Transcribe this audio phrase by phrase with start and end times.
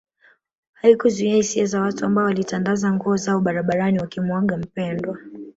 [0.73, 5.17] Haikuzuia hisia za watu ambao walitandaza nguo zao barabarani wakimuaga mpendwa